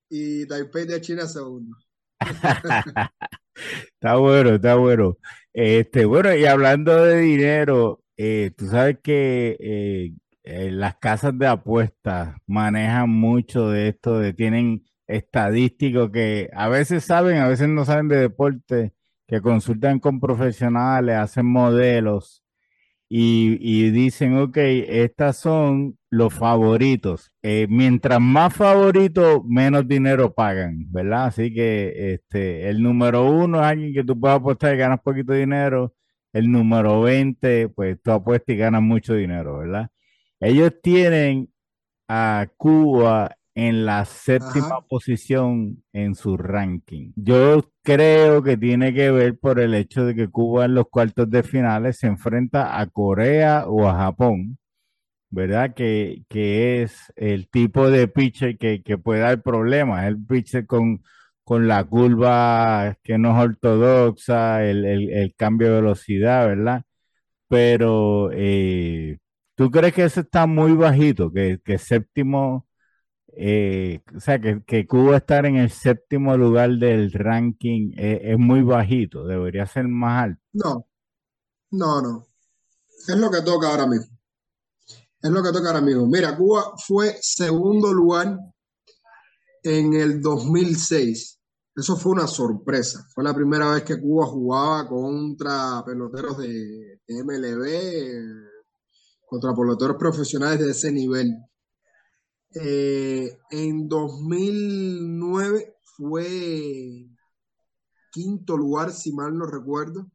y 0.09 0.45
Taipei 0.45 0.85
de 0.85 1.01
China 1.01 1.25
segundo. 1.25 1.75
Está 3.93 4.17
bueno, 4.17 4.51
está 4.51 4.75
bueno. 4.75 5.17
Este, 5.51 6.05
bueno, 6.05 6.35
y 6.35 6.45
hablando 6.45 7.03
de 7.03 7.17
dinero, 7.21 8.03
eh, 8.15 8.51
tú 8.55 8.67
sabes 8.67 8.99
que 9.01 9.57
eh, 9.59 10.13
eh, 10.43 10.71
las 10.71 10.97
casas 10.97 11.37
de 11.37 11.47
apuestas 11.47 12.35
manejan 12.45 13.09
mucho 13.09 13.69
de 13.69 13.89
esto, 13.89 14.19
de 14.19 14.33
tienen 14.33 14.85
estadísticos 15.07 16.11
que 16.11 16.49
a 16.53 16.69
veces 16.69 17.05
saben, 17.05 17.37
a 17.37 17.47
veces 17.47 17.69
no 17.69 17.85
saben 17.85 18.07
de 18.07 18.17
deporte, 18.17 18.93
que 19.27 19.41
consultan 19.41 19.99
con 19.99 20.19
profesionales, 20.19 21.17
hacen 21.17 21.45
modelos 21.47 22.43
y, 23.09 23.89
dicen, 23.91 24.37
ok, 24.37 24.57
estas 24.57 25.37
son 25.37 25.97
los 26.09 26.33
favoritos. 26.33 27.31
Eh, 27.41 27.67
mientras 27.69 28.19
más 28.19 28.53
favoritos, 28.53 29.43
menos 29.45 29.87
dinero 29.87 30.33
pagan, 30.33 30.91
¿verdad? 30.91 31.25
Así 31.27 31.53
que 31.53 32.13
este, 32.13 32.69
el 32.69 32.81
número 32.83 33.29
uno 33.29 33.59
es 33.59 33.65
alguien 33.65 33.93
que 33.93 34.03
tú 34.03 34.19
puedes 34.19 34.37
apostar 34.37 34.75
y 34.75 34.77
ganas 34.77 34.99
poquito 35.01 35.33
dinero. 35.33 35.93
El 36.33 36.51
número 36.51 37.01
20, 37.01 37.69
pues 37.69 37.97
tú 38.03 38.11
apuestas 38.11 38.55
y 38.55 38.57
ganas 38.57 38.81
mucho 38.81 39.13
dinero, 39.13 39.59
¿verdad? 39.59 39.89
Ellos 40.39 40.73
tienen 40.83 41.49
a 42.07 42.47
Cuba 42.57 43.37
en 43.57 43.87
la 43.87 44.05
séptima 44.05 44.81
posición 44.87 45.83
en 45.91 46.13
su 46.13 46.37
ranking. 46.37 47.11
Yo 47.15 47.71
creo 47.81 48.43
que 48.43 48.55
tiene 48.55 48.93
que 48.93 49.09
ver 49.09 49.39
por 49.39 49.59
el 49.59 49.73
hecho 49.73 50.05
de 50.05 50.13
que 50.13 50.27
Cuba 50.29 50.65
en 50.65 50.75
los 50.75 50.85
cuartos 50.89 51.27
de 51.31 51.41
finales 51.41 51.97
se 51.97 52.05
enfrenta 52.05 52.79
a 52.79 52.85
Corea 52.85 53.65
o 53.67 53.87
a 53.87 53.95
Japón, 53.95 54.59
¿verdad? 55.31 55.73
Que, 55.73 56.23
es 56.83 57.11
el 57.15 57.49
tipo 57.49 57.89
de 57.89 58.07
pitcher 58.07 58.59
que, 58.59 58.97
puede 58.99 59.21
dar 59.21 59.41
problemas, 59.41 60.05
el 60.05 60.23
pitcher 60.23 60.67
con, 60.67 61.03
con 61.43 61.67
la 61.67 61.83
curva 61.83 62.95
que 63.03 63.17
no 63.17 63.31
es 63.31 63.43
ortodoxa, 63.43 64.63
el, 64.65 65.33
cambio 65.35 65.69
de 65.69 65.81
velocidad, 65.81 66.47
¿verdad? 66.47 66.83
Pero, 67.47 68.29
eh, 68.33 69.17
¿tú 69.55 69.71
crees 69.71 69.93
que 69.95 70.03
ese 70.05 70.21
está 70.21 70.45
muy 70.47 70.73
bajito, 70.73 71.31
que, 71.31 71.59
que 71.65 71.79
séptimo 71.79 72.66
eh, 73.35 74.01
o 74.15 74.19
sea, 74.19 74.39
que, 74.39 74.87
Cuba 74.87 75.17
estar 75.17 75.45
en 75.45 75.57
el 75.57 75.69
séptimo 75.69 76.35
lugar 76.37 76.71
del 76.71 77.11
ranking 77.11 77.91
eh, 77.97 78.21
es 78.23 78.39
muy 78.39 78.61
bajito, 78.61 79.25
debería 79.25 79.65
ser 79.65 79.87
más 79.87 80.23
alto. 80.23 80.41
No, 80.53 80.87
no, 81.71 82.01
no. 82.01 82.27
Es 83.07 83.15
lo 83.15 83.29
que 83.29 83.41
toca 83.41 83.69
ahora 83.69 83.87
mismo. 83.87 84.17
Es 85.21 85.29
lo 85.31 85.43
que 85.43 85.51
toca 85.51 85.67
ahora 85.67 85.81
mismo. 85.81 86.07
Mira, 86.07 86.35
Cuba 86.35 86.73
fue 86.77 87.17
segundo 87.21 87.93
lugar 87.93 88.37
en 89.63 89.93
el 89.93 90.21
2006. 90.21 91.39
Eso 91.75 91.95
fue 91.95 92.13
una 92.13 92.27
sorpresa. 92.27 93.05
Fue 93.13 93.23
la 93.23 93.35
primera 93.35 93.71
vez 93.71 93.83
que 93.83 94.01
Cuba 94.01 94.25
jugaba 94.25 94.87
contra 94.87 95.83
peloteros 95.85 96.37
de 96.39 97.01
MLB, 97.07 98.47
contra 99.27 99.53
peloteros 99.53 99.97
profesionales 99.97 100.59
de 100.59 100.71
ese 100.71 100.91
nivel. 100.91 101.35
Eh, 102.59 103.37
en 103.51 103.87
2009 103.87 105.75
fue 105.83 107.07
quinto 108.11 108.57
lugar, 108.57 108.91
si 108.91 109.11
mal 109.11 109.37
no 109.37 109.45
recuerdo. 109.45 110.09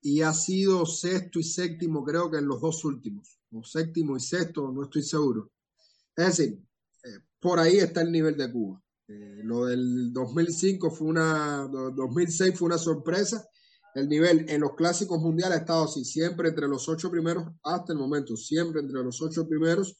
Y 0.00 0.22
ha 0.22 0.32
sido 0.32 0.86
sexto 0.86 1.38
y 1.38 1.44
séptimo, 1.44 2.04
creo 2.04 2.30
que 2.30 2.38
en 2.38 2.46
los 2.46 2.60
dos 2.60 2.84
últimos. 2.84 3.38
O 3.52 3.62
séptimo 3.62 4.16
y 4.16 4.20
sexto, 4.20 4.72
no 4.72 4.84
estoy 4.84 5.02
seguro. 5.02 5.50
Es 6.16 6.36
decir, 6.36 6.60
eh, 7.04 7.20
por 7.40 7.58
ahí 7.58 7.76
está 7.78 8.02
el 8.02 8.10
nivel 8.10 8.36
de 8.36 8.50
Cuba. 8.50 8.82
Eh, 9.06 9.40
lo 9.44 9.66
del 9.66 10.12
2005 10.12 10.90
fue 10.90 11.08
una, 11.08 11.68
2006 11.68 12.58
fue 12.58 12.66
una 12.66 12.78
sorpresa 12.78 13.48
el 13.98 14.08
nivel 14.08 14.46
en 14.48 14.60
los 14.60 14.74
clásicos 14.74 15.20
mundiales 15.20 15.58
ha 15.58 15.60
estado 15.62 15.84
así, 15.84 16.04
siempre 16.04 16.48
entre 16.48 16.68
los 16.68 16.88
ocho 16.88 17.10
primeros 17.10 17.44
hasta 17.62 17.92
el 17.92 17.98
momento, 17.98 18.36
siempre 18.36 18.80
entre 18.80 19.02
los 19.02 19.20
ocho 19.22 19.48
primeros, 19.48 19.96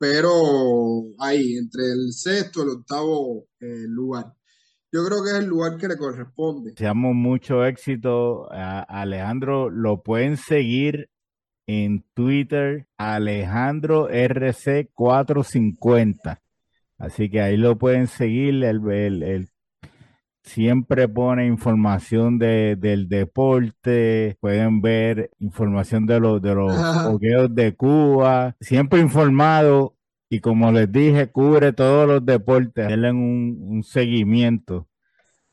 pero 0.00 1.04
ahí, 1.18 1.58
entre 1.58 1.92
el 1.92 2.14
sexto 2.14 2.60
y 2.60 2.62
el 2.62 2.70
octavo 2.70 3.44
eh, 3.60 3.84
lugar. 3.86 4.32
Yo 4.90 5.04
creo 5.04 5.22
que 5.22 5.28
es 5.28 5.36
el 5.36 5.44
lugar 5.44 5.76
que 5.76 5.88
le 5.88 5.98
corresponde. 5.98 6.70
Deseamos 6.70 7.14
mucho 7.14 7.66
éxito 7.66 8.48
Alejandro. 8.50 9.68
Lo 9.68 10.02
pueden 10.02 10.38
seguir 10.38 11.10
en 11.66 12.02
Twitter, 12.14 12.86
Alejandro 12.96 14.08
RC450. 14.08 16.40
Así 16.96 17.28
que 17.28 17.42
ahí 17.42 17.58
lo 17.58 17.76
pueden 17.76 18.06
seguir. 18.06 18.64
El, 18.64 18.80
el, 18.90 19.50
siempre 20.42 21.08
pone 21.08 21.46
información 21.46 22.38
de, 22.38 22.76
del 22.76 23.08
deporte, 23.08 24.36
pueden 24.40 24.80
ver 24.82 25.30
información 25.38 26.06
de 26.06 26.20
los 26.20 26.42
de 26.42 26.54
los 26.54 26.74
juegos 26.74 27.54
de 27.54 27.74
Cuba, 27.76 28.56
siempre 28.60 29.00
informado 29.00 29.96
y 30.28 30.40
como 30.40 30.70
les 30.72 30.90
dije, 30.92 31.30
cubre 31.30 31.72
todos 31.72 32.06
los 32.08 32.24
deportes, 32.24 32.88
denle 32.88 33.10
un, 33.12 33.58
un 33.62 33.82
seguimiento 33.82 34.88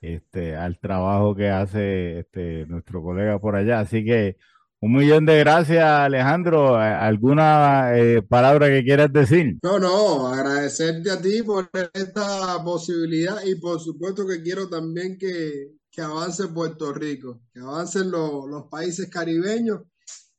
este, 0.01 0.55
al 0.55 0.79
trabajo 0.79 1.35
que 1.35 1.49
hace 1.49 2.19
este, 2.19 2.65
nuestro 2.67 3.01
colega 3.03 3.39
por 3.39 3.55
allá. 3.55 3.79
Así 3.79 4.05
que 4.05 4.37
un 4.79 4.93
millón 4.93 5.25
de 5.25 5.39
gracias, 5.39 5.83
Alejandro. 5.83 6.75
¿Alguna 6.75 7.97
eh, 7.97 8.21
palabra 8.21 8.67
que 8.67 8.83
quieras 8.83 9.11
decir? 9.11 9.57
No, 9.63 9.79
no, 9.79 10.27
agradecerte 10.27 11.09
a 11.09 11.19
ti 11.19 11.41
por 11.41 11.69
esta 11.93 12.63
posibilidad 12.63 13.43
y 13.43 13.55
por 13.55 13.79
supuesto 13.79 14.27
que 14.27 14.41
quiero 14.41 14.69
también 14.69 15.17
que, 15.17 15.77
avance 15.99 16.47
Puerto 16.49 16.93
Rico, 16.93 17.41
que 17.51 17.59
avancen 17.59 18.11
los 18.11 18.65
países 18.69 19.09
caribeños, 19.09 19.81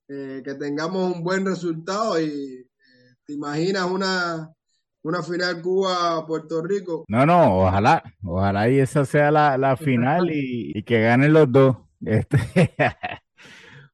eh, 0.07 0.41
que 0.45 0.55
tengamos 0.55 1.17
un 1.17 1.25
buen 1.25 1.45
resultado 1.45 2.21
y 2.21 2.27
eh, 2.27 3.15
te 3.27 3.33
imaginas 3.33 3.91
una, 3.91 4.53
una 5.03 5.23
final 5.25 5.61
Cuba-Puerto 5.61 6.63
Rico. 6.63 7.05
No, 7.09 7.27
no, 7.27 7.65
ojalá, 7.65 8.05
ojalá 8.25 8.71
y 8.71 8.79
esa 8.79 9.05
sea 9.05 9.33
la, 9.33 9.77
final 9.77 10.31
y, 10.31 10.71
y, 10.77 10.83
que 10.85 11.01
ganen 11.01 11.33
los 11.33 11.51
dos. 11.51 11.77
Este, 12.07 12.39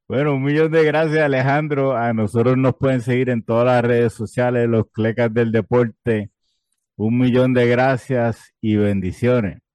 Bueno, 0.07 0.35
un 0.35 0.43
millón 0.43 0.71
de 0.71 0.85
gracias 0.85 1.23
Alejandro. 1.23 1.97
A 1.97 2.13
nosotros 2.13 2.57
nos 2.59 2.75
pueden 2.77 3.01
seguir 3.01 3.31
en 3.31 3.43
todas 3.43 3.67
las 3.67 3.83
redes 3.83 4.13
sociales, 4.13 4.69
los 4.69 4.85
clecas 4.93 5.33
del 5.33 5.51
deporte. 5.51 6.31
Un 6.97 7.19
millón 7.19 7.55
de 7.55 7.67
gracias 7.69 8.55
y 8.61 8.77
bendiciones. 8.77 9.65